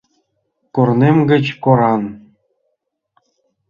[0.75, 2.03] Корнем гыч кораҥ!